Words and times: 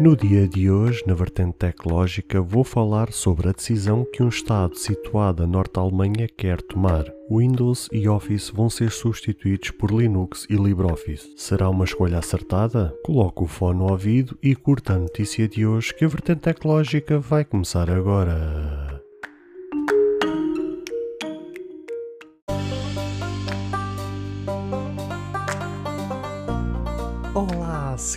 No 0.00 0.16
dia 0.16 0.46
de 0.46 0.70
hoje, 0.70 1.02
na 1.08 1.12
vertente 1.12 1.54
tecnológica, 1.54 2.40
vou 2.40 2.62
falar 2.62 3.12
sobre 3.12 3.48
a 3.48 3.52
decisão 3.52 4.06
que 4.12 4.22
um 4.22 4.28
Estado 4.28 4.76
situado 4.76 5.42
a 5.42 5.46
norte 5.46 5.72
da 5.72 5.80
Alemanha 5.80 6.28
quer 6.36 6.62
tomar. 6.62 7.04
Windows 7.28 7.88
e 7.90 8.08
Office 8.08 8.48
vão 8.50 8.70
ser 8.70 8.92
substituídos 8.92 9.72
por 9.72 9.90
Linux 9.90 10.46
e 10.48 10.54
LibreOffice. 10.54 11.34
Será 11.36 11.68
uma 11.68 11.84
escolha 11.84 12.18
acertada? 12.18 12.94
Coloque 13.04 13.42
o 13.42 13.48
fone 13.48 13.80
no 13.80 13.90
ouvido 13.90 14.38
e 14.40 14.54
curta 14.54 14.92
a 14.92 14.98
notícia 14.98 15.48
de 15.48 15.66
hoje 15.66 15.92
que 15.92 16.04
a 16.04 16.08
vertente 16.08 16.42
tecnológica 16.42 17.18
vai 17.18 17.44
começar 17.44 17.90
agora. 17.90 18.87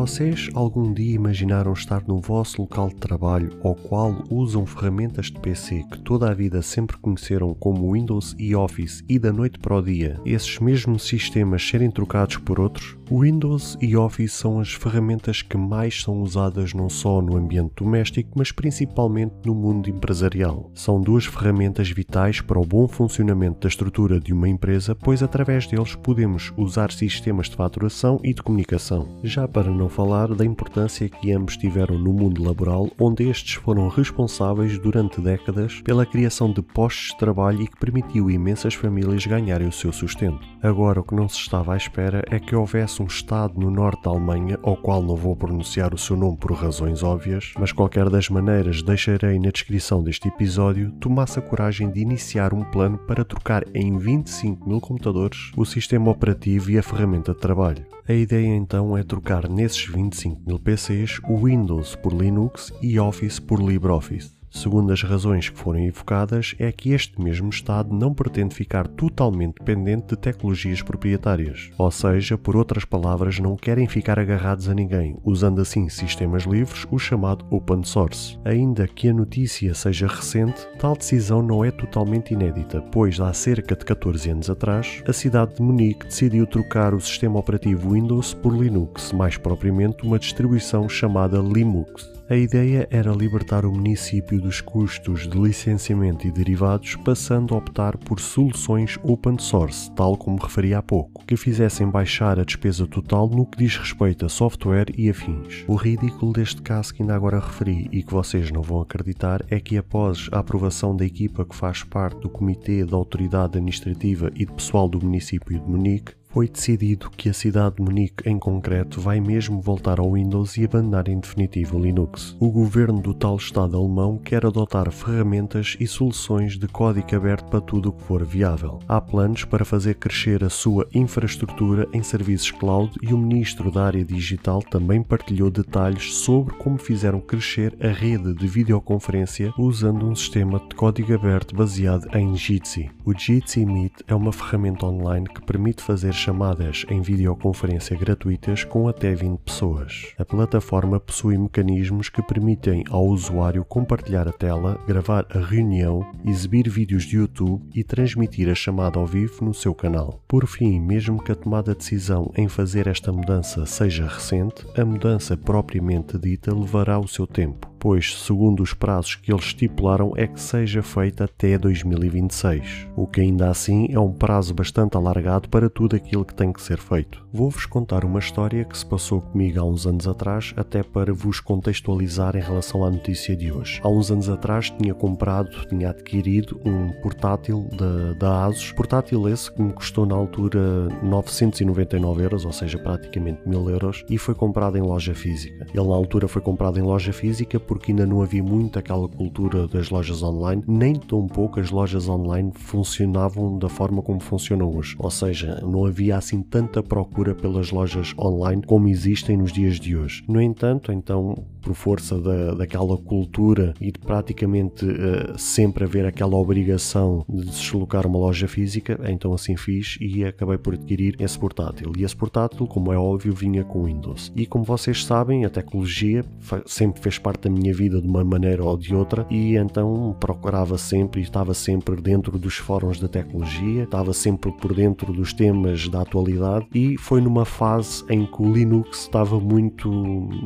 Vocês 0.00 0.48
algum 0.54 0.94
dia 0.94 1.14
imaginaram 1.14 1.74
estar 1.74 2.02
no 2.08 2.22
vosso 2.22 2.62
local 2.62 2.88
de 2.88 2.94
trabalho 2.94 3.58
ao 3.62 3.74
qual 3.74 4.24
usam 4.30 4.64
ferramentas 4.64 5.26
de 5.26 5.38
PC 5.38 5.84
que 5.92 5.98
toda 5.98 6.30
a 6.30 6.32
vida 6.32 6.62
sempre 6.62 6.96
conheceram 6.96 7.52
como 7.52 7.92
Windows 7.92 8.34
e 8.38 8.56
Office 8.56 9.04
e 9.06 9.18
da 9.18 9.30
noite 9.30 9.58
para 9.58 9.76
o 9.76 9.82
dia 9.82 10.18
esses 10.24 10.58
mesmos 10.58 11.02
sistemas 11.02 11.62
serem 11.62 11.90
trocados 11.90 12.38
por 12.38 12.58
outros? 12.58 12.96
Windows 13.12 13.76
e 13.80 13.96
Office 13.96 14.32
são 14.32 14.60
as 14.60 14.72
ferramentas 14.72 15.42
que 15.42 15.56
mais 15.56 16.00
são 16.00 16.22
usadas 16.22 16.72
não 16.72 16.88
só 16.88 17.20
no 17.20 17.36
ambiente 17.36 17.72
doméstico, 17.76 18.30
mas 18.36 18.52
principalmente 18.52 19.34
no 19.44 19.52
mundo 19.52 19.90
empresarial. 19.90 20.70
São 20.74 21.00
duas 21.00 21.26
ferramentas 21.26 21.90
vitais 21.90 22.40
para 22.40 22.60
o 22.60 22.64
bom 22.64 22.86
funcionamento 22.86 23.60
da 23.60 23.68
estrutura 23.68 24.20
de 24.20 24.32
uma 24.32 24.48
empresa, 24.48 24.94
pois 24.94 25.24
através 25.24 25.66
deles 25.66 25.96
podemos 25.96 26.52
usar 26.56 26.92
sistemas 26.92 27.48
de 27.48 27.56
faturação 27.56 28.20
e 28.22 28.32
de 28.32 28.42
comunicação. 28.42 29.18
Já 29.24 29.48
para 29.48 29.72
não 29.72 29.88
falar 29.88 30.32
da 30.32 30.44
importância 30.44 31.08
que 31.08 31.32
ambos 31.32 31.56
tiveram 31.56 31.98
no 31.98 32.12
mundo 32.12 32.44
laboral, 32.44 32.88
onde 32.96 33.28
estes 33.28 33.54
foram 33.54 33.88
responsáveis 33.88 34.78
durante 34.78 35.20
décadas 35.20 35.80
pela 35.80 36.06
criação 36.06 36.52
de 36.52 36.62
postos 36.62 37.08
de 37.08 37.18
trabalho 37.18 37.62
e 37.62 37.66
que 37.66 37.80
permitiu 37.80 38.30
imensas 38.30 38.74
famílias 38.74 39.26
ganharem 39.26 39.66
o 39.66 39.72
seu 39.72 39.92
sustento. 39.92 40.38
Agora, 40.62 41.00
o 41.00 41.04
que 41.04 41.14
não 41.16 41.28
se 41.28 41.38
estava 41.38 41.74
à 41.74 41.76
espera 41.76 42.22
é 42.30 42.38
que 42.38 42.54
houvesse 42.54 42.99
um 43.00 43.06
estado 43.06 43.58
no 43.58 43.70
norte 43.70 44.02
da 44.02 44.10
Alemanha, 44.10 44.58
ao 44.62 44.76
qual 44.76 45.02
não 45.02 45.16
vou 45.16 45.34
pronunciar 45.34 45.94
o 45.94 45.98
seu 45.98 46.16
nome 46.16 46.36
por 46.36 46.52
razões 46.52 47.02
óbvias, 47.02 47.52
mas 47.58 47.72
qualquer 47.72 48.08
das 48.10 48.28
maneiras 48.28 48.82
deixarei 48.82 49.38
na 49.38 49.50
descrição 49.50 50.02
deste 50.02 50.28
episódio, 50.28 50.90
tomasse 50.92 51.38
a 51.38 51.42
coragem 51.42 51.90
de 51.90 52.00
iniciar 52.00 52.52
um 52.52 52.64
plano 52.64 52.98
para 52.98 53.24
trocar 53.24 53.64
em 53.74 53.96
25 53.96 54.68
mil 54.68 54.80
computadores 54.80 55.52
o 55.56 55.64
sistema 55.64 56.10
operativo 56.10 56.70
e 56.70 56.78
a 56.78 56.82
ferramenta 56.82 57.32
de 57.32 57.40
trabalho. 57.40 57.84
A 58.08 58.12
ideia 58.12 58.54
então 58.56 58.96
é 58.96 59.02
trocar 59.02 59.48
nesses 59.48 59.86
25 59.86 60.42
mil 60.46 60.58
PCs 60.58 61.20
o 61.28 61.44
Windows 61.44 61.94
por 61.96 62.12
Linux 62.12 62.72
e 62.82 62.98
Office 62.98 63.38
por 63.38 63.60
LibreOffice. 63.60 64.39
Segundo 64.50 64.92
as 64.92 65.02
razões 65.02 65.48
que 65.48 65.58
foram 65.58 65.80
evocadas, 65.80 66.54
é 66.58 66.72
que 66.72 66.90
este 66.90 67.20
mesmo 67.22 67.48
Estado 67.50 67.94
não 67.94 68.12
pretende 68.12 68.54
ficar 68.54 68.86
totalmente 68.88 69.54
dependente 69.58 70.08
de 70.08 70.16
tecnologias 70.16 70.82
proprietárias. 70.82 71.70
Ou 71.78 71.90
seja, 71.90 72.36
por 72.36 72.56
outras 72.56 72.84
palavras, 72.84 73.38
não 73.38 73.56
querem 73.56 73.86
ficar 73.86 74.18
agarrados 74.18 74.68
a 74.68 74.74
ninguém, 74.74 75.16
usando 75.24 75.60
assim 75.60 75.88
sistemas 75.88 76.42
livres, 76.42 76.84
o 76.90 76.98
chamado 76.98 77.46
open 77.48 77.84
source. 77.84 78.38
Ainda 78.44 78.88
que 78.88 79.08
a 79.08 79.14
notícia 79.14 79.72
seja 79.72 80.08
recente, 80.08 80.66
tal 80.78 80.96
decisão 80.96 81.42
não 81.42 81.64
é 81.64 81.70
totalmente 81.70 82.34
inédita, 82.34 82.82
pois 82.92 83.20
há 83.20 83.32
cerca 83.32 83.76
de 83.76 83.84
14 83.84 84.30
anos 84.30 84.50
atrás, 84.50 85.02
a 85.06 85.12
cidade 85.12 85.54
de 85.54 85.62
Munique 85.62 86.06
decidiu 86.06 86.46
trocar 86.46 86.92
o 86.92 87.00
sistema 87.00 87.38
operativo 87.38 87.92
Windows 87.92 88.34
por 88.34 88.52
Linux, 88.52 89.12
mais 89.12 89.36
propriamente 89.36 90.04
uma 90.04 90.18
distribuição 90.18 90.88
chamada 90.88 91.38
Linux. 91.38 92.19
A 92.30 92.36
ideia 92.36 92.86
era 92.92 93.10
libertar 93.10 93.66
o 93.66 93.72
município 93.72 94.40
dos 94.40 94.60
custos 94.60 95.28
de 95.28 95.36
licenciamento 95.36 96.28
e 96.28 96.30
derivados, 96.30 96.94
passando 96.94 97.52
a 97.52 97.58
optar 97.58 97.98
por 97.98 98.20
soluções 98.20 98.96
open 99.02 99.36
source, 99.36 99.90
tal 99.96 100.16
como 100.16 100.38
referi 100.38 100.72
há 100.72 100.80
pouco, 100.80 101.26
que 101.26 101.36
fizessem 101.36 101.90
baixar 101.90 102.38
a 102.38 102.44
despesa 102.44 102.86
total 102.86 103.28
no 103.28 103.44
que 103.44 103.58
diz 103.58 103.76
respeito 103.76 104.24
a 104.24 104.28
software 104.28 104.86
e 104.96 105.10
afins. 105.10 105.64
O 105.66 105.74
ridículo 105.74 106.32
deste 106.32 106.62
caso 106.62 106.94
que 106.94 107.02
ainda 107.02 107.16
agora 107.16 107.40
referi 107.40 107.88
e 107.90 108.00
que 108.00 108.12
vocês 108.12 108.52
não 108.52 108.62
vão 108.62 108.80
acreditar 108.80 109.44
é 109.50 109.58
que 109.58 109.76
após 109.76 110.28
a 110.30 110.38
aprovação 110.38 110.94
da 110.94 111.04
equipa 111.04 111.44
que 111.44 111.56
faz 111.56 111.82
parte 111.82 112.20
do 112.20 112.30
Comitê 112.30 112.84
da 112.84 112.96
Autoridade 112.96 113.58
Administrativa 113.58 114.30
e 114.36 114.46
de 114.46 114.52
Pessoal 114.52 114.88
do 114.88 115.04
município 115.04 115.58
de 115.58 115.68
Munique, 115.68 116.19
foi 116.32 116.48
decidido 116.48 117.10
que 117.10 117.28
a 117.28 117.34
cidade 117.34 117.76
de 117.76 117.82
Munique 117.82 118.28
em 118.28 118.38
concreto 118.38 119.00
vai 119.00 119.20
mesmo 119.20 119.60
voltar 119.60 119.98
ao 119.98 120.12
Windows 120.12 120.56
e 120.56 120.64
abandonar 120.64 121.08
em 121.08 121.18
definitivo 121.18 121.76
o 121.76 121.82
Linux. 121.82 122.36
O 122.38 122.50
governo 122.50 123.00
do 123.00 123.12
tal 123.12 123.36
Estado 123.36 123.76
alemão 123.76 124.16
quer 124.16 124.46
adotar 124.46 124.90
ferramentas 124.92 125.76
e 125.80 125.86
soluções 125.86 126.56
de 126.56 126.68
código 126.68 127.16
aberto 127.16 127.48
para 127.50 127.60
tudo 127.60 127.88
o 127.88 127.92
que 127.92 128.04
for 128.04 128.24
viável. 128.24 128.78
Há 128.86 129.00
planos 129.00 129.44
para 129.44 129.64
fazer 129.64 129.94
crescer 129.94 130.44
a 130.44 130.50
sua 130.50 130.86
infraestrutura 130.94 131.88
em 131.92 132.02
serviços 132.02 132.52
cloud 132.52 132.92
e 133.02 133.12
o 133.12 133.18
ministro 133.18 133.70
da 133.70 133.84
área 133.84 134.04
digital 134.04 134.62
também 134.62 135.02
partilhou 135.02 135.50
detalhes 135.50 136.14
sobre 136.14 136.54
como 136.54 136.78
fizeram 136.78 137.20
crescer 137.20 137.76
a 137.80 137.88
rede 137.88 138.34
de 138.34 138.46
videoconferência 138.46 139.52
usando 139.58 140.06
um 140.06 140.14
sistema 140.14 140.60
de 140.60 140.76
código 140.76 141.12
aberto 141.12 141.56
baseado 141.56 142.08
em 142.16 142.36
Jitsi. 142.36 142.88
O 143.04 143.12
Jitsi 143.12 143.66
Meet 143.66 143.94
é 144.06 144.14
uma 144.14 144.32
ferramenta 144.32 144.86
online 144.86 145.26
que 145.26 145.44
permite 145.44 145.82
fazer 145.82 146.12
chamadas 146.20 146.84
em 146.88 147.00
videoconferência 147.00 147.96
gratuitas 147.96 148.64
com 148.64 148.86
até 148.86 149.14
20 149.14 149.38
pessoas. 149.38 150.14
A 150.18 150.24
plataforma 150.24 151.00
possui 151.00 151.38
mecanismos 151.38 152.08
que 152.08 152.22
permitem 152.22 152.84
ao 152.90 153.06
usuário 153.06 153.64
compartilhar 153.64 154.28
a 154.28 154.32
tela, 154.32 154.78
gravar 154.86 155.26
a 155.30 155.38
reunião, 155.38 156.06
exibir 156.26 156.68
vídeos 156.68 157.04
de 157.04 157.16
YouTube 157.16 157.62
e 157.74 157.82
transmitir 157.82 158.48
a 158.48 158.54
chamada 158.54 158.98
ao 158.98 159.06
vivo 159.06 159.44
no 159.44 159.54
seu 159.54 159.74
canal. 159.74 160.22
Por 160.28 160.46
fim, 160.46 160.78
mesmo 160.80 161.22
que 161.22 161.32
a 161.32 161.36
tomada 161.36 161.72
de 161.72 161.78
decisão 161.78 162.30
em 162.36 162.48
fazer 162.48 162.86
esta 162.86 163.10
mudança 163.10 163.64
seja 163.64 164.06
recente, 164.06 164.66
a 164.76 164.84
mudança 164.84 165.36
propriamente 165.36 166.18
dita 166.18 166.54
levará 166.54 166.98
o 166.98 167.08
seu 167.08 167.26
tempo 167.26 167.69
pois, 167.80 168.14
segundo 168.18 168.62
os 168.62 168.74
prazos 168.74 169.16
que 169.16 169.32
eles 169.32 169.46
estipularam, 169.46 170.12
é 170.14 170.26
que 170.26 170.40
seja 170.40 170.82
feita 170.82 171.24
até 171.24 171.56
2026, 171.56 172.88
o 172.94 173.06
que 173.06 173.22
ainda 173.22 173.48
assim 173.48 173.88
é 173.90 173.98
um 173.98 174.12
prazo 174.12 174.52
bastante 174.52 174.98
alargado 174.98 175.48
para 175.48 175.70
tudo 175.70 175.96
aquilo 175.96 176.24
que 176.24 176.34
tem 176.34 176.52
que 176.52 176.62
ser 176.62 176.78
feito. 176.78 177.26
Vou-vos 177.32 177.64
contar 177.64 178.04
uma 178.04 178.18
história 178.18 178.64
que 178.64 178.76
se 178.76 178.84
passou 178.84 179.20
comigo 179.20 179.58
há 179.58 179.64
uns 179.64 179.86
anos 179.86 180.06
atrás, 180.06 180.52
até 180.56 180.82
para 180.82 181.14
vos 181.14 181.40
contextualizar 181.40 182.36
em 182.36 182.40
relação 182.40 182.84
à 182.84 182.90
notícia 182.90 183.34
de 183.34 183.50
hoje. 183.50 183.80
Há 183.82 183.88
uns 183.88 184.10
anos 184.10 184.28
atrás 184.28 184.68
tinha 184.70 184.92
comprado, 184.92 185.66
tinha 185.68 185.90
adquirido 185.90 186.60
um 186.64 186.92
portátil 187.00 187.66
da, 187.76 188.12
da 188.12 188.44
Asus, 188.44 188.72
portátil 188.72 189.26
esse 189.28 189.50
que 189.50 189.62
me 189.62 189.72
custou 189.72 190.04
na 190.04 190.14
altura 190.14 190.88
999 191.02 192.22
euros, 192.22 192.44
ou 192.44 192.52
seja, 192.52 192.78
praticamente 192.78 193.40
1000 193.48 193.70
euros, 193.70 194.04
e 194.10 194.18
foi 194.18 194.34
comprado 194.34 194.76
em 194.76 194.82
loja 194.82 195.14
física. 195.14 195.66
Ele 195.72 195.88
na 195.88 195.94
altura 195.94 196.28
foi 196.28 196.42
comprado 196.42 196.78
em 196.78 196.82
loja 196.82 197.12
física 197.12 197.58
porque 197.70 197.92
ainda 197.92 198.04
não 198.04 198.20
havia 198.20 198.42
muito 198.42 198.80
aquela 198.80 199.08
cultura 199.08 199.68
das 199.68 199.90
lojas 199.90 200.24
online, 200.24 200.60
nem 200.66 200.96
tão 200.96 201.28
pouco 201.28 201.60
as 201.60 201.70
lojas 201.70 202.08
online 202.08 202.50
funcionavam 202.52 203.56
da 203.56 203.68
forma 203.68 204.02
como 204.02 204.18
funcionam 204.18 204.76
hoje. 204.76 204.96
Ou 204.98 205.08
seja, 205.08 205.60
não 205.62 205.86
havia 205.86 206.16
assim 206.16 206.42
tanta 206.42 206.82
procura 206.82 207.32
pelas 207.32 207.70
lojas 207.70 208.12
online 208.18 208.60
como 208.66 208.88
existem 208.88 209.36
nos 209.36 209.52
dias 209.52 209.78
de 209.78 209.96
hoje. 209.96 210.24
No 210.26 210.42
entanto, 210.42 210.90
então, 210.90 211.44
por 211.62 211.74
força 211.74 212.18
da, 212.20 212.54
daquela 212.54 212.96
cultura 212.96 213.72
e 213.80 213.92
de 213.92 214.00
praticamente 214.00 214.84
uh, 214.84 215.38
sempre 215.38 215.84
haver 215.84 216.04
aquela 216.04 216.34
obrigação 216.34 217.24
de 217.28 217.44
deslocar 217.44 218.04
uma 218.04 218.18
loja 218.18 218.48
física, 218.48 218.98
então 219.08 219.32
assim 219.32 219.56
fiz 219.56 219.96
e 220.00 220.24
acabei 220.24 220.58
por 220.58 220.74
adquirir 220.74 221.14
esse 221.20 221.38
portátil. 221.38 221.92
E 221.96 222.02
esse 222.02 222.16
portátil, 222.16 222.66
como 222.66 222.92
é 222.92 222.98
óbvio, 222.98 223.32
vinha 223.32 223.62
com 223.62 223.84
Windows. 223.84 224.32
E 224.34 224.44
como 224.44 224.64
vocês 224.64 225.04
sabem, 225.04 225.44
a 225.44 225.50
tecnologia 225.50 226.24
sempre 226.66 227.00
fez 227.00 227.16
parte 227.16 227.42
da 227.42 227.50
minha 227.50 227.59
minha 227.60 227.74
vida 227.74 228.00
de 228.00 228.08
uma 228.08 228.24
maneira 228.24 228.64
ou 228.64 228.76
de 228.76 228.94
outra 228.94 229.26
e 229.30 229.56
então 229.56 230.16
procurava 230.18 230.78
sempre 230.78 231.20
e 231.20 231.24
estava 231.24 231.54
sempre 231.54 232.00
dentro 232.00 232.38
dos 232.38 232.56
fóruns 232.56 232.98
da 232.98 233.08
tecnologia, 233.08 233.84
estava 233.84 234.12
sempre 234.12 234.50
por 234.52 234.74
dentro 234.74 235.12
dos 235.12 235.32
temas 235.32 235.88
da 235.88 236.02
atualidade 236.02 236.66
e 236.74 236.96
foi 236.98 237.20
numa 237.20 237.44
fase 237.44 238.04
em 238.08 238.26
que 238.26 238.42
o 238.42 238.52
Linux 238.52 239.02
estava 239.02 239.38
muito 239.38 239.90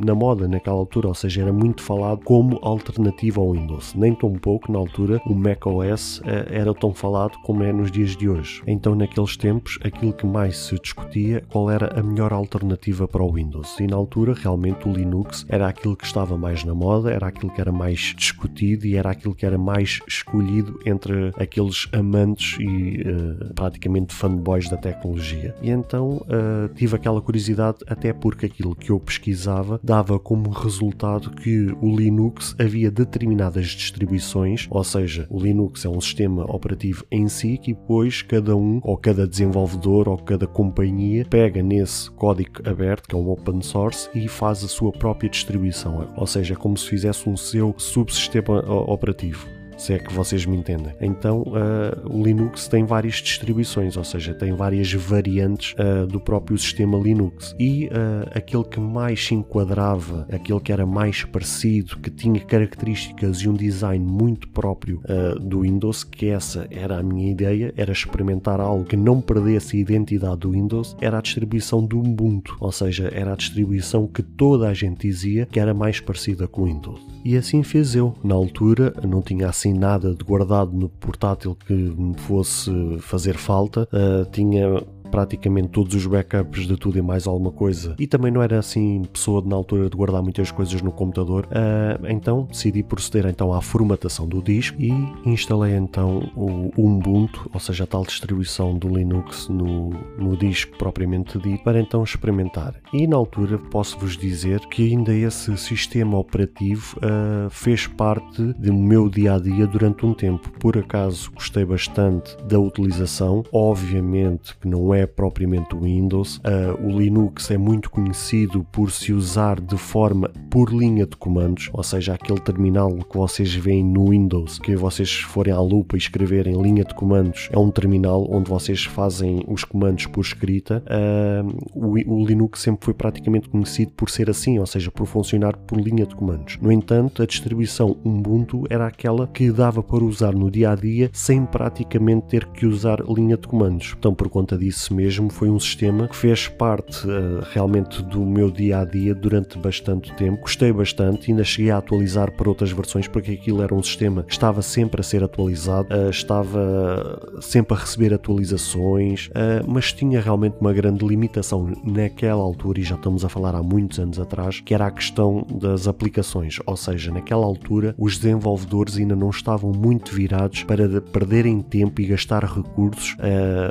na 0.05 0.15
moda 0.15 0.49
naquela 0.49 0.77
altura, 0.77 1.09
ou 1.09 1.15
seja, 1.15 1.43
era 1.43 1.53
muito 1.53 1.83
falado 1.83 2.23
como 2.25 2.59
alternativa 2.63 3.41
ao 3.41 3.53
Windows. 3.53 3.95
Nem 3.95 4.15
tão 4.15 4.33
pouco 4.33 4.71
na 4.73 4.79
altura 4.79 5.21
o 5.27 5.35
macOS 5.35 6.21
eh, 6.25 6.47
era 6.51 6.75
tão 6.75 6.93
falado 6.93 7.39
como 7.43 7.63
é 7.63 7.73
nos 7.73 7.91
dias 7.91 8.17
de 8.17 8.29
hoje. 8.29 8.63
Então, 8.67 8.95
naqueles 8.95 9.37
tempos, 9.37 9.79
aquilo 9.83 10.13
que 10.13 10.27
mais 10.27 10.57
se 10.57 10.79
discutia 10.79 11.43
qual 11.51 11.71
era 11.71 11.99
a 11.99 12.03
melhor 12.03 12.33
alternativa 12.33 13.07
para 13.07 13.23
o 13.23 13.33
Windows. 13.33 13.79
E 13.79 13.87
na 13.87 13.97
altura, 13.97 14.35
realmente, 14.35 14.89
o 14.89 14.93
Linux 14.93 15.47
era 15.49 15.69
aquilo 15.69 15.97
que 15.97 16.05
estava 16.05 16.37
mais 16.37 16.65
na 16.65 16.75
moda, 16.75 17.04
era 17.11 17.27
aquilo 17.27 17.53
que 17.53 17.61
era 17.61 17.73
mais 17.73 18.15
discutido 18.17 18.87
e 18.87 18.97
era 18.97 19.11
aquilo 19.11 19.35
que 19.35 19.47
era 19.47 19.59
mais 19.59 20.01
escolhido 20.07 20.79
entre 20.85 21.33
aqueles 21.37 21.89
amantes 21.93 22.57
e 22.59 23.03
uh, 23.03 23.55
praticamente 23.55 24.15
fanboys 24.15 24.69
da 24.69 24.77
tecnologia. 24.77 25.55
E 25.63 25.71
então 25.71 26.17
uh, 26.17 26.73
tive 26.75 26.97
aquela 26.97 27.21
curiosidade, 27.21 27.79
até 27.87 28.13
porque 28.13 28.47
aquilo 28.47 28.75
que 28.75 28.91
eu 28.91 28.99
pesquisava 28.99 29.81
dava 29.83 30.19
como 30.19 30.51
resultado 30.51 31.31
que 31.31 31.75
o 31.81 31.97
Linux 31.97 32.55
havia 32.59 32.91
determinadas 32.91 33.67
distribuições, 33.69 34.67
ou 34.71 34.83
seja, 34.83 35.27
o 35.31 35.39
Linux 35.41 35.85
é 35.85 35.89
um 35.89 36.01
sistema 36.01 36.45
operativo 36.45 37.05
em 37.11 37.29
si 37.29 37.59
que 37.59 37.73
depois 37.73 38.23
cada 38.23 38.57
um, 38.57 38.81
ou 38.83 38.97
cada 38.97 39.27
desenvolvedor, 39.27 40.09
ou 40.09 40.17
cada 40.17 40.47
companhia 40.47 41.27
pega 41.29 41.63
nesse 41.63 42.11
código 42.11 42.69
aberto, 42.69 43.09
que 43.09 43.15
é 43.15 43.19
um 43.19 43.29
open 43.29 43.61
source, 43.61 44.09
e 44.15 44.29
faz 44.29 44.65
a 44.65 44.69
sua 44.69 44.93
própria 44.93 45.29
distribuição. 45.29 46.09
Ou 46.17 46.27
seja, 46.27 46.55
é 46.55 46.57
como 46.57 46.77
se 46.77 46.89
fizesse 46.95 47.29
um 47.29 47.37
seu 47.37 47.75
subsistema 47.77 48.61
operativo 48.89 49.64
se 49.85 49.93
é 49.93 49.99
que 49.99 50.13
vocês 50.15 50.47
me 50.47 50.57
entendem. 50.57 50.95
Então, 51.01 51.43
uh, 51.43 52.09
o 52.11 52.25
Linux 52.25 52.67
tem 52.69 52.85
várias 52.87 53.17
distribuições, 53.17 53.97
ou 53.97 54.05
seja, 54.05 54.33
tem 54.33 54.55
várias 54.55 54.91
variantes 54.95 55.75
uh, 55.75 56.07
do 56.07 56.19
próprio 56.19 56.57
sistema 56.57 56.97
Linux. 56.97 57.55
E 57.59 57.87
uh, 57.89 58.31
aquele 58.35 58.65
que 58.65 58.81
mais 58.81 59.27
se 59.27 59.35
enquadrava, 59.35 60.27
aquele 60.33 60.61
que 60.61 60.73
era 60.73 60.87
mais 60.87 61.25
parecido, 61.25 61.99
que 61.99 62.11
tinha 62.11 62.41
características 62.41 63.39
e 63.39 63.49
um 63.49 63.53
design 63.53 64.05
muito 64.05 64.49
próprio 64.49 65.01
do 65.41 65.61
Windows, 65.61 66.05
que 66.05 66.27
essa 66.27 66.67
era 66.71 66.99
a 66.99 67.03
minha 67.03 67.31
ideia, 67.31 67.73
era 67.77 67.93
experimentar 67.93 68.61
algo 68.61 68.85
que 68.85 68.97
não 68.97 69.21
perdesse 69.21 69.77
a 69.77 69.81
identidade 69.81 70.39
do 70.39 70.53
Windows, 70.53 70.97
era 71.01 71.19
a 71.19 71.21
distribuição 71.21 71.85
do 71.85 71.99
Ubuntu, 71.99 72.57
ou 72.61 72.73
seja, 72.73 73.11
era 73.13 73.33
a 73.33 73.37
distribuição 73.37 74.07
que 74.07 74.23
toda 74.23 74.69
a 74.69 74.75
gente 74.75 75.07
dizia 75.07 75.47
que 75.47 75.61
era 75.61 75.75
mais 75.75 76.01
parecida 76.01 76.49
com 76.49 76.63
o 76.63 76.65
Windows. 76.67 77.01
E 77.25 77.37
assim 77.37 77.63
fiz 77.63 77.95
eu. 77.95 78.15
Na 78.23 78.35
altura 78.35 78.93
não 79.07 79.23
tinha 79.23 79.49
assim 79.49 79.74
nada 79.75 80.15
de 80.15 80.25
guardado 80.25 80.73
no 80.73 80.89
portátil 80.89 81.57
que 81.67 81.73
me 81.73 82.17
fosse 82.19 82.71
fazer 83.01 83.37
falta. 83.37 83.89
Uh, 83.93 84.25
tinha 84.31 84.83
praticamente 85.15 85.69
todos 85.69 85.95
os 85.95 86.07
backups 86.07 86.67
de 86.67 86.77
tudo 86.77 86.99
e 86.99 87.03
mais 87.03 87.29
alguma 87.29 87.53
coisa 87.53 87.95
e 88.01 88.05
também 88.05 88.33
não 88.33 88.43
era 88.43 88.59
assim 88.59 89.05
pessoa 89.13 89.41
na 89.47 89.55
altura 89.55 89.89
de 89.89 89.97
guardar 89.97 90.21
muitas 90.21 90.51
coisas 90.51 90.83
no 90.83 90.91
computador, 90.91 91.47
uh, 91.47 92.07
então 92.09 92.49
decidi 92.51 92.83
proceder 92.83 93.27
então 93.27 93.53
à 93.53 93.63
formatação 93.63 94.27
do 94.27 94.43
disco 94.43 94.77
e 94.83 94.91
instalei 95.25 95.77
então 95.77 96.29
o 96.35 96.73
Ubuntu, 96.77 97.49
ou 97.55 97.61
seja, 97.61 97.85
a 97.85 97.87
tal 97.87 98.03
distribuição 98.03 98.77
do 98.77 98.89
Linux 98.89 99.49
no, 99.49 99.91
no 100.19 100.37
disco 100.37 100.77
propriamente 100.77 101.39
dito, 101.39 101.63
para 101.63 101.79
então 101.79 102.03
experimentar. 102.03 102.75
E 102.93 103.07
na 103.07 103.17
altura 103.17 103.57
posso-vos 103.59 104.17
dizer 104.17 104.59
que 104.67 104.91
ainda 104.91 105.15
esse 105.15 105.57
sistema 105.57 106.19
operativo 106.19 106.97
uh, 106.99 107.49
fez 107.51 107.87
parte 107.87 108.43
do 108.43 108.75
meu 108.75 109.09
dia 109.09 109.35
a 109.35 109.39
dia 109.39 109.67
durante 109.67 110.05
um 110.05 110.13
tempo. 110.13 110.51
Por 110.59 110.77
acaso 110.77 111.31
gostei 111.33 111.65
bastante 111.65 112.37
da 112.49 112.59
utilização, 112.59 113.45
obviamente 113.53 114.57
que 114.57 114.67
não 114.67 114.93
é 114.93 115.04
propriamente 115.07 115.75
o 115.75 115.81
Windows. 115.81 116.39
Uh, 116.39 116.87
o 116.87 116.99
Linux 116.99 117.51
é 117.51 117.59
muito 117.59 117.91
conhecido 117.91 118.65
por 118.73 118.91
se 118.91 119.13
usar 119.13 119.61
de 119.61 119.77
forma 119.77 120.31
por 120.51 120.73
linha 120.73 121.07
de 121.07 121.17
comandos, 121.17 121.71
ou 121.73 121.83
seja, 121.83 122.15
aquele 122.15 122.41
terminal 122.41 122.91
que 122.95 123.17
vocês 123.17 123.55
veem 123.55 123.85
no 123.85 124.11
Windows, 124.11 124.59
que 124.59 124.77
vocês 124.77 125.13
forem 125.13 125.53
à 125.53 125.61
lupa 125.61 125.97
e 125.97 125.99
escreverem 125.99 126.61
linha 126.61 126.85
de 126.85 126.95
comandos, 126.95 127.49
é 127.53 127.59
um 127.59 127.71
terminal 127.71 128.27
onde 128.31 128.49
vocês 128.49 128.85
fazem 128.85 129.45
os 129.49 129.65
comandos 129.65 130.07
por 130.07 130.21
escrita. 130.21 130.83
Uh, 130.87 131.55
o, 131.75 132.21
o 132.21 132.27
Linux 132.27 132.61
sempre 132.61 132.85
foi 132.85 132.95
praticamente 132.95 133.49
conhecido 133.49 133.93
por 133.93 134.11
ser 134.11 134.31
assim, 134.31 134.59
ou 134.59 134.67
seja, 134.67 134.91
por 134.91 135.07
funcionar 135.07 135.57
por 135.57 135.81
linha 135.81 136.07
de 136.07 136.15
comandos. 136.15 136.59
No 136.61 136.71
entanto, 136.71 137.23
a 137.23 137.27
distribuição 137.27 137.97
Ubuntu 138.05 138.65
era 138.71 138.87
aquela 138.87 139.27
que 139.27 139.51
dava 139.51 139.83
para 139.83 140.05
usar 140.05 140.33
no 140.33 140.51
dia 140.51 140.71
a 140.71 140.75
dia 140.75 141.11
sem 141.13 141.45
praticamente 141.45 142.27
ter 142.29 142.47
que 142.47 142.67
usar 142.67 143.01
linha 143.09 143.37
de 143.37 143.47
comandos. 143.47 143.95
Então, 143.99 144.15
por 144.15 144.29
conta 144.29 144.57
disso 144.57 144.94
mesmo 144.95 145.31
foi 145.31 145.51
um 145.51 145.59
sistema 145.59 146.07
que 146.07 146.17
fez 146.17 146.47
parte 146.47 147.07
uh, 147.07 147.45
realmente 147.53 148.03
do 148.03 148.25
meu 148.25 148.51
dia 148.51 148.79
a 148.79 148.85
dia 148.85 149.15
durante 149.15 149.59
bastante 149.59 150.15
tempo. 150.15 150.43
Gostei 150.43 150.73
bastante, 150.73 151.31
ainda 151.31 151.43
cheguei 151.43 151.71
a 151.71 151.79
atualizar 151.79 152.31
para 152.33 152.49
outras 152.49 152.71
versões 152.71 153.09
porque 153.09 153.33
aquilo 153.33 153.63
era 153.63 153.75
um 153.75 153.83
sistema 153.83 154.23
que 154.23 154.33
estava 154.33 154.63
sempre 154.63 155.01
a 155.01 155.05
ser 155.05 155.25
atualizado, 155.25 155.89
uh, 155.93 156.11
estava 156.11 157.39
sempre 157.41 157.75
a 157.75 157.81
receber 157.81 158.15
atualizações, 158.15 159.29
uh, 159.29 159.65
mas 159.67 159.93
tinha 159.93 160.21
realmente 160.21 160.57
uma 160.61 160.73
grande 160.73 161.05
limitação 161.05 161.73
naquela 161.85 162.43
altura, 162.43 162.81
e 162.81 162.83
já 162.85 162.95
estamos 162.95 163.25
a 163.25 163.29
falar 163.29 163.55
há 163.55 163.63
muitos 163.63 163.99
anos 163.99 164.21
atrás, 164.21 164.61
que 164.61 164.73
era 164.73 164.87
a 164.87 164.91
questão 164.91 165.45
das 165.51 165.89
aplicações. 165.89 166.59
Ou 166.65 166.77
seja, 166.77 167.11
naquela 167.11 167.45
altura 167.45 167.95
os 167.99 168.17
desenvolvedores 168.17 168.97
ainda 168.97 169.17
não 169.17 169.31
estavam 169.31 169.73
muito 169.73 170.15
virados 170.15 170.63
para 170.63 171.01
perderem 171.01 171.61
tempo 171.61 172.01
e 172.01 172.07
gastar 172.07 172.45
recursos 172.45 173.17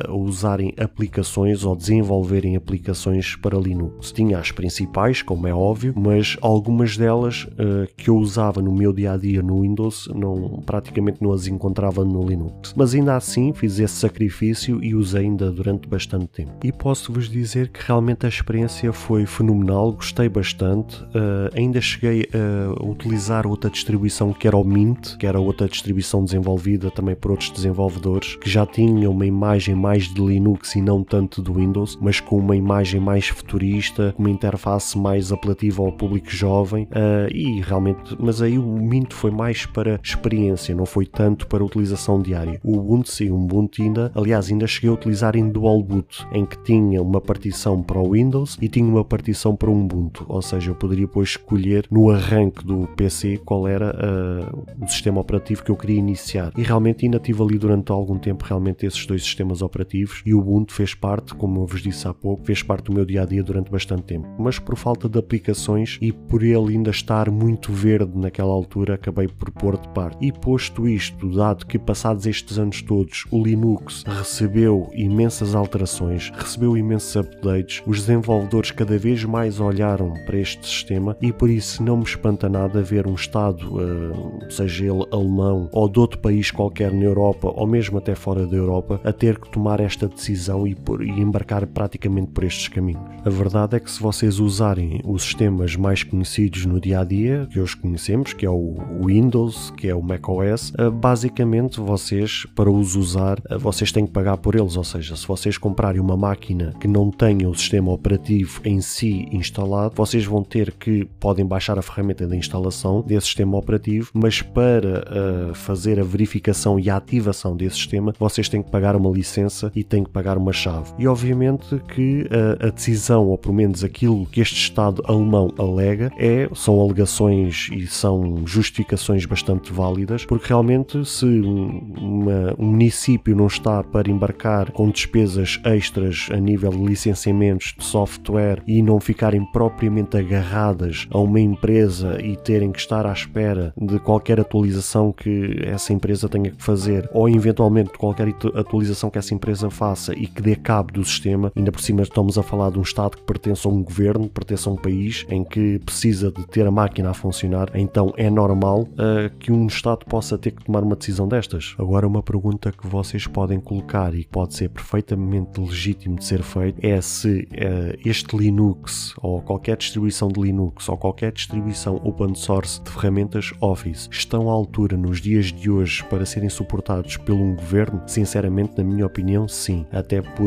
a 0.07 0.11
usarem 0.11 0.73
aplicações 0.77 1.12
aplicações 1.13 1.63
ou 1.63 1.75
desenvolverem 1.75 2.55
aplicações 2.55 3.35
para 3.35 3.57
Linux. 3.57 4.11
Tinha 4.11 4.39
as 4.39 4.51
principais, 4.51 5.21
como 5.21 5.47
é 5.47 5.53
óbvio, 5.53 5.93
mas 5.95 6.35
algumas 6.41 6.97
delas 6.97 7.43
uh, 7.43 7.87
que 7.95 8.09
eu 8.09 8.17
usava 8.17 8.61
no 8.61 8.73
meu 8.73 8.91
dia 8.91 9.13
a 9.13 9.17
dia 9.17 9.43
no 9.43 9.61
Windows 9.61 10.09
não, 10.13 10.63
praticamente 10.65 11.21
não 11.21 11.31
as 11.31 11.45
encontrava 11.45 12.03
no 12.03 12.27
Linux. 12.27 12.73
Mas 12.75 12.95
ainda 12.95 13.15
assim 13.15 13.53
fiz 13.53 13.77
esse 13.77 13.93
sacrifício 13.93 14.83
e 14.83 14.95
usei 14.95 15.23
ainda 15.23 15.51
durante 15.51 15.87
bastante 15.87 16.27
tempo. 16.27 16.51
E 16.63 16.71
posso-vos 16.71 17.29
dizer 17.29 17.69
que 17.69 17.79
realmente 17.85 18.25
a 18.25 18.29
experiência 18.29 18.91
foi 18.91 19.25
fenomenal, 19.27 19.93
gostei 19.93 20.27
bastante. 20.27 21.01
Uh, 21.03 21.55
ainda 21.55 21.79
cheguei 21.79 22.27
a 22.33 22.83
utilizar 22.83 23.45
outra 23.45 23.69
distribuição 23.69 24.33
que 24.33 24.47
era 24.47 24.57
o 24.57 24.63
Mint, 24.63 25.15
que 25.17 25.27
era 25.27 25.39
outra 25.39 25.67
distribuição 25.67 26.23
desenvolvida 26.23 26.89
também 26.89 27.15
por 27.15 27.31
outros 27.31 27.51
desenvolvedores 27.51 28.35
que 28.37 28.49
já 28.49 28.65
tinham 28.65 29.11
uma 29.11 29.25
imagem 29.25 29.75
mais 29.75 30.11
de 30.11 30.19
Linux 30.19 30.75
e 30.75 30.81
não 30.81 30.92
tanto 31.01 31.41
do 31.41 31.53
Windows, 31.53 31.97
mas 32.01 32.19
com 32.19 32.37
uma 32.37 32.55
imagem 32.55 32.99
mais 32.99 33.29
futurista, 33.29 34.13
uma 34.17 34.29
interface 34.29 34.97
mais 34.97 35.31
apelativa 35.31 35.81
ao 35.81 35.91
público 35.93 36.29
jovem 36.29 36.83
uh, 36.91 37.33
e 37.33 37.61
realmente, 37.61 38.17
mas 38.19 38.41
aí 38.41 38.59
o 38.59 38.63
Mint 38.63 39.13
foi 39.13 39.31
mais 39.31 39.65
para 39.65 39.99
experiência, 40.03 40.75
não 40.75 40.85
foi 40.85 41.05
tanto 41.05 41.47
para 41.47 41.63
utilização 41.63 42.21
diária. 42.21 42.59
O 42.63 42.77
Ubuntu 42.77 43.09
sim, 43.09 43.29
o 43.29 43.35
Ubuntu 43.35 43.81
ainda, 43.81 44.11
aliás, 44.13 44.51
ainda 44.51 44.67
cheguei 44.67 44.89
a 44.89 44.93
utilizar 44.93 45.37
em 45.37 45.49
dual 45.49 45.81
boot, 45.81 46.27
em 46.33 46.45
que 46.45 46.61
tinha 46.63 47.01
uma 47.01 47.21
partição 47.21 47.81
para 47.81 47.99
o 47.99 48.11
Windows 48.11 48.57
e 48.61 48.67
tinha 48.67 48.85
uma 48.85 49.05
partição 49.05 49.55
para 49.55 49.69
o 49.69 49.79
Ubuntu, 49.79 50.25
ou 50.27 50.41
seja, 50.41 50.71
eu 50.71 50.75
poderia 50.75 51.07
depois 51.13 51.29
escolher 51.29 51.85
no 51.91 52.09
arranque 52.09 52.65
do 52.65 52.87
PC 52.95 53.39
qual 53.45 53.67
era 53.67 53.95
uh, 53.95 54.83
o 54.83 54.87
sistema 54.87 55.21
operativo 55.21 55.63
que 55.63 55.69
eu 55.69 55.75
queria 55.75 55.99
iniciar. 55.99 56.51
E 56.57 56.63
realmente 56.63 57.05
ainda 57.05 57.19
tive 57.19 57.43
ali 57.43 57.59
durante 57.59 57.91
algum 57.91 58.17
tempo 58.17 58.43
realmente 58.43 58.83
esses 58.83 59.05
dois 59.05 59.21
sistemas 59.21 59.61
operativos 59.61 60.23
e 60.25 60.33
o 60.33 60.39
Ubuntu 60.39 60.73
fez 60.73 60.82
parte, 60.91 61.35
como 61.35 61.61
eu 61.61 61.67
vos 61.67 61.83
disse 61.83 62.07
há 62.07 62.13
pouco, 62.13 62.43
fez 62.43 62.63
parte 62.63 62.85
do 62.85 62.93
meu 62.93 63.05
dia 63.05 63.21
a 63.21 63.25
dia 63.25 63.43
durante 63.43 63.69
bastante 63.69 64.03
tempo. 64.03 64.27
Mas 64.39 64.57
por 64.57 64.75
falta 64.75 65.07
de 65.07 65.19
aplicações 65.19 65.99
e 66.01 66.11
por 66.11 66.41
ele 66.41 66.73
ainda 66.73 66.89
estar 66.89 67.29
muito 67.29 67.71
verde 67.71 68.17
naquela 68.17 68.51
altura, 68.51 68.95
acabei 68.95 69.27
por 69.27 69.51
pôr 69.51 69.77
de 69.77 69.87
parte. 69.89 70.17
E 70.25 70.31
posto 70.31 70.87
isto, 70.87 71.29
dado 71.29 71.65
que 71.67 71.77
passados 71.77 72.25
estes 72.25 72.57
anos 72.57 72.81
todos 72.81 73.25
o 73.29 73.43
Linux 73.43 74.03
recebeu 74.05 74.89
imensas 74.93 75.53
alterações, 75.53 76.31
recebeu 76.35 76.75
imensos 76.75 77.15
updates, 77.15 77.83
os 77.85 77.99
desenvolvedores 77.99 78.71
cada 78.71 78.97
vez 78.97 79.23
mais 79.23 79.59
olharam 79.59 80.13
para 80.25 80.39
este 80.39 80.65
sistema 80.65 81.15
e 81.21 81.31
por 81.31 81.49
isso 81.49 81.83
não 81.83 81.97
me 81.97 82.03
espanta 82.03 82.49
nada 82.49 82.81
ver 82.81 83.05
um 83.05 83.13
Estado, 83.13 83.75
uh, 83.75 84.51
seja 84.51 84.85
ele 84.85 85.05
alemão 85.11 85.69
ou 85.71 85.87
de 85.87 85.99
outro 85.99 86.19
país 86.19 86.49
qualquer 86.51 86.91
na 86.91 87.03
Europa 87.03 87.51
ou 87.55 87.67
mesmo 87.67 87.97
até 87.97 88.15
fora 88.15 88.47
da 88.47 88.55
Europa, 88.55 88.99
a 89.03 89.11
ter 89.11 89.39
que 89.39 89.49
tomar 89.49 89.79
esta 89.79 90.07
decisão 90.07 90.65
e 90.65 90.72
e, 90.73 90.75
por, 90.75 91.03
e 91.03 91.09
embarcar 91.09 91.65
praticamente 91.67 92.31
por 92.31 92.43
estes 92.43 92.67
caminhos. 92.67 93.01
A 93.23 93.29
verdade 93.29 93.77
é 93.77 93.79
que 93.79 93.89
se 93.89 94.01
vocês 94.01 94.39
usarem 94.39 94.99
os 95.05 95.23
sistemas 95.23 95.75
mais 95.75 96.03
conhecidos 96.03 96.65
no 96.65 96.79
dia 96.79 96.99
a 96.99 97.03
dia, 97.03 97.47
que 97.49 97.59
hoje 97.59 97.77
conhecemos, 97.77 98.33
que 98.33 98.45
é 98.45 98.49
o 98.49 98.75
Windows, 99.05 99.71
que 99.77 99.87
é 99.87 99.95
o 99.95 100.01
macOS, 100.01 100.73
eh, 100.77 100.89
basicamente 100.89 101.79
vocês, 101.79 102.45
para 102.55 102.69
os 102.69 102.95
usar, 102.95 103.41
eh, 103.49 103.57
vocês 103.57 103.91
têm 103.91 104.05
que 104.05 104.11
pagar 104.11 104.37
por 104.37 104.55
eles. 104.55 104.75
Ou 104.75 104.83
seja, 104.83 105.15
se 105.15 105.27
vocês 105.27 105.57
comprarem 105.57 106.01
uma 106.01 106.17
máquina 106.17 106.73
que 106.79 106.87
não 106.87 107.09
tenha 107.11 107.47
o 107.47 107.55
sistema 107.55 107.91
operativo 107.91 108.59
em 108.65 108.81
si 108.81 109.27
instalado, 109.31 109.93
vocês 109.95 110.25
vão 110.25 110.43
ter 110.43 110.71
que 110.71 111.05
podem 111.19 111.45
baixar 111.45 111.77
a 111.77 111.81
ferramenta 111.81 112.27
de 112.27 112.35
instalação 112.35 113.01
desse 113.01 113.27
sistema 113.27 113.57
operativo, 113.57 114.09
mas 114.13 114.41
para 114.41 115.03
uh, 115.51 115.55
fazer 115.55 115.99
a 115.99 116.03
verificação 116.03 116.79
e 116.79 116.89
a 116.89 116.97
ativação 116.97 117.55
desse 117.55 117.77
sistema, 117.77 118.13
vocês 118.19 118.49
têm 118.49 118.61
que 118.61 118.69
pagar 118.69 118.95
uma 118.95 119.09
licença 119.09 119.71
e 119.75 119.83
têm 119.83 120.03
que 120.03 120.09
pagar 120.09 120.37
uma 120.37 120.51
chave. 120.63 120.93
E 120.97 121.07
obviamente 121.07 121.81
que 121.93 122.23
uh, 122.23 122.67
a 122.67 122.69
decisão, 122.69 123.27
ou 123.27 123.37
pelo 123.37 123.53
menos 123.53 123.83
aquilo 123.83 124.25
que 124.27 124.41
este 124.41 124.55
Estado 124.55 125.03
alemão 125.05 125.53
alega, 125.57 126.11
é, 126.17 126.49
são 126.53 126.79
alegações 126.79 127.69
e 127.71 127.85
são 127.87 128.45
justificações 128.45 129.25
bastante 129.25 129.71
válidas, 129.73 130.25
porque 130.25 130.47
realmente 130.47 131.03
se 131.05 131.25
uma, 131.25 132.55
um 132.57 132.65
município 132.65 133.35
não 133.35 133.47
está 133.47 133.83
para 133.83 134.09
embarcar 134.09 134.71
com 134.71 134.89
despesas 134.89 135.59
extras 135.65 136.27
a 136.31 136.37
nível 136.37 136.71
de 136.71 136.83
licenciamentos 136.83 137.73
de 137.77 137.83
software 137.83 138.61
e 138.67 138.81
não 138.81 138.99
ficarem 138.99 139.43
propriamente 139.51 140.17
agarradas 140.17 141.07
a 141.11 141.17
uma 141.19 141.39
empresa 141.39 142.19
e 142.21 142.35
terem 142.37 142.71
que 142.71 142.79
estar 142.79 143.05
à 143.05 143.11
espera 143.11 143.73
de 143.77 143.99
qualquer 143.99 144.39
atualização 144.39 145.11
que 145.11 145.61
essa 145.65 145.93
empresa 145.93 146.29
tenha 146.29 146.51
que 146.51 146.63
fazer, 146.63 147.09
ou 147.13 147.29
eventualmente 147.29 147.91
qualquer 147.97 148.29
atualização 148.55 149.09
que 149.09 149.17
essa 149.17 149.33
empresa 149.33 149.69
faça 149.69 150.13
e 150.13 150.27
que 150.27 150.41
dê 150.41 150.52
cabo 150.55 150.91
do 150.91 151.03
sistema, 151.03 151.51
ainda 151.55 151.71
por 151.71 151.81
cima 151.81 152.01
estamos 152.03 152.37
a 152.37 152.43
falar 152.43 152.71
de 152.71 152.79
um 152.79 152.81
Estado 152.81 153.17
que 153.17 153.23
pertence 153.23 153.67
a 153.67 153.69
um 153.69 153.83
governo, 153.83 154.29
pertence 154.29 154.67
a 154.67 154.71
um 154.71 154.75
país 154.75 155.25
em 155.29 155.43
que 155.43 155.79
precisa 155.79 156.31
de 156.31 156.45
ter 156.47 156.65
a 156.65 156.71
máquina 156.71 157.09
a 157.09 157.13
funcionar, 157.13 157.71
então 157.73 158.13
é 158.17 158.29
normal 158.29 158.81
uh, 158.81 159.35
que 159.39 159.51
um 159.51 159.67
Estado 159.67 160.05
possa 160.05 160.37
ter 160.37 160.51
que 160.51 160.63
tomar 160.63 160.83
uma 160.83 160.95
decisão 160.95 161.27
destas. 161.27 161.75
Agora, 161.77 162.07
uma 162.07 162.23
pergunta 162.23 162.71
que 162.71 162.87
vocês 162.87 163.27
podem 163.27 163.59
colocar 163.59 164.13
e 164.13 164.23
que 164.23 164.29
pode 164.29 164.55
ser 164.55 164.69
perfeitamente 164.69 165.59
legítimo 165.59 166.17
de 166.17 166.25
ser 166.25 166.43
feito 166.43 166.77
é 166.85 166.99
se 167.01 167.47
uh, 167.51 167.99
este 168.05 168.35
Linux 168.35 169.13
ou 169.21 169.41
qualquer 169.41 169.77
distribuição 169.77 170.27
de 170.27 170.39
Linux 170.39 170.89
ou 170.89 170.97
qualquer 170.97 171.31
distribuição 171.31 171.95
open 172.03 172.35
source 172.35 172.81
de 172.81 172.91
ferramentas 172.91 173.51
Office 173.61 174.09
estão 174.11 174.49
à 174.49 174.53
altura 174.53 174.97
nos 174.97 175.21
dias 175.21 175.51
de 175.51 175.69
hoje 175.69 176.03
para 176.05 176.25
serem 176.25 176.49
suportados 176.49 177.17
por 177.17 177.33
um 177.33 177.55
governo? 177.55 178.01
Sinceramente, 178.05 178.77
na 178.77 178.83
minha 178.83 179.05
opinião, 179.05 179.47
sim. 179.47 179.85
Até 179.91 180.21
porque 180.21 180.42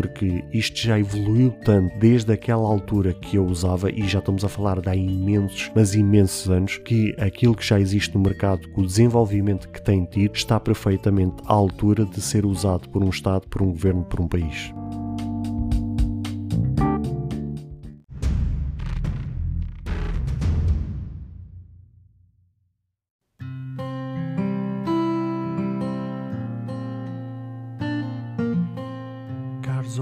isto 0.52 0.78
já 0.78 0.98
evoluiu 0.98 1.50
tanto 1.64 1.98
desde 1.98 2.32
aquela 2.32 2.68
altura 2.68 3.14
que 3.14 3.36
eu 3.36 3.44
usava 3.44 3.90
e 3.90 4.06
já 4.06 4.18
estamos 4.18 4.44
a 4.44 4.48
falar 4.48 4.80
de 4.80 4.88
há 4.88 4.96
imensos, 4.96 5.70
mas 5.74 5.94
imensos 5.94 6.50
anos, 6.50 6.78
que 6.78 7.14
aquilo 7.18 7.54
que 7.54 7.66
já 7.66 7.80
existe 7.80 8.14
no 8.14 8.20
mercado, 8.20 8.68
o 8.76 8.82
desenvolvimento 8.82 9.68
que 9.68 9.82
tem 9.82 10.04
tido, 10.04 10.34
está 10.34 10.58
perfeitamente 10.60 11.36
à 11.46 11.52
altura 11.52 12.04
de 12.04 12.20
ser 12.20 12.44
usado 12.44 12.88
por 12.88 13.02
um 13.02 13.10
Estado, 13.10 13.46
por 13.48 13.62
um 13.62 13.70
governo, 13.70 14.04
por 14.04 14.20
um 14.20 14.28
país. 14.28 14.72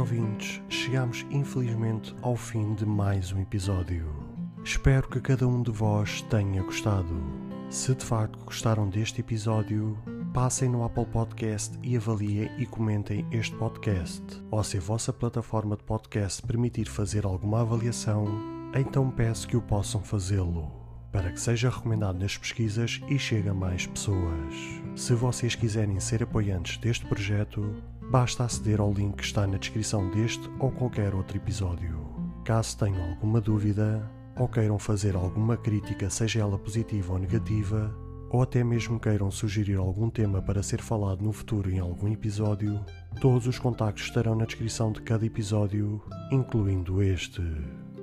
Ouvintes, 0.05 0.61
chegamos 0.69 1.25
infelizmente 1.31 2.15
ao 2.21 2.37
fim 2.37 2.75
de 2.75 2.85
mais 2.85 3.33
um 3.33 3.41
episódio. 3.41 4.15
Espero 4.63 5.09
que 5.09 5.19
cada 5.19 5.49
um 5.49 5.63
de 5.63 5.71
vós 5.71 6.21
tenha 6.29 6.63
gostado. 6.63 7.23
Se 7.71 7.95
de 7.95 8.05
facto 8.05 8.45
gostaram 8.45 8.87
deste 8.87 9.23
episódio, 9.23 9.97
passem 10.35 10.69
no 10.69 10.85
Apple 10.85 11.07
Podcast 11.07 11.79
e 11.83 11.97
avaliem 11.97 12.51
e 12.59 12.67
comentem 12.67 13.27
este 13.31 13.57
podcast. 13.57 14.23
Ou 14.51 14.63
se 14.63 14.77
a 14.77 14.81
vossa 14.81 15.11
plataforma 15.11 15.75
de 15.75 15.85
podcast 15.85 16.43
permitir 16.43 16.85
fazer 16.87 17.25
alguma 17.25 17.63
avaliação, 17.63 18.27
então 18.75 19.11
peço 19.11 19.49
que 19.49 19.57
o 19.57 19.63
possam 19.63 20.03
fazê-lo, 20.03 20.84
para 21.15 21.31
que 21.31 21.41
seja 21.41 21.71
recomendado 21.71 22.19
nas 22.19 22.37
pesquisas 22.37 23.01
e 23.09 23.17
chegue 23.17 23.49
a 23.49 23.55
mais 23.55 23.87
pessoas. 23.87 24.53
Se 24.97 25.15
vocês 25.15 25.55
quiserem 25.55 26.01
ser 26.01 26.25
apoiantes 26.25 26.77
deste 26.79 27.07
projeto, 27.07 27.73
basta 28.11 28.43
aceder 28.43 28.81
ao 28.81 28.93
link 28.93 29.15
que 29.15 29.23
está 29.23 29.47
na 29.47 29.57
descrição 29.57 30.11
deste 30.11 30.51
ou 30.59 30.73
qualquer 30.73 31.15
outro 31.15 31.37
episódio. 31.37 32.05
Caso 32.45 32.77
tenham 32.77 33.11
alguma 33.11 33.41
dúvida 33.41 34.11
ou 34.37 34.49
queiram 34.49 34.77
fazer 34.77 35.15
alguma 35.15 35.57
crítica, 35.57 36.11
seja 36.11 36.41
ela 36.41 36.59
positiva 36.59 37.13
ou 37.13 37.19
negativa, 37.21 37.97
ou 38.29 38.43
até 38.43 38.65
mesmo 38.65 38.99
queiram 38.99 39.31
sugerir 39.31 39.77
algum 39.77 40.11
tema 40.11 40.43
para 40.43 40.65
ser 40.65 40.83
falado 40.83 41.23
no 41.23 41.33
futuro 41.33 41.71
em 41.71 41.79
algum 41.79 42.09
episódio, 42.09 42.85
todos 43.21 43.47
os 43.47 43.61
contactos 43.61 44.07
estarão 44.07 44.35
na 44.35 44.47
descrição 44.47 44.91
de 44.91 45.01
cada 45.03 45.25
episódio, 45.25 46.03
incluindo 46.33 47.01
este. 47.01 47.41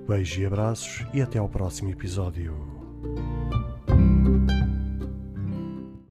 Beijos 0.08 0.38
e 0.38 0.46
abraços 0.46 1.06
e 1.14 1.22
até 1.22 1.40
ao 1.40 1.50
próximo 1.50 1.90
episódio. 1.90 2.71
you 3.04 3.61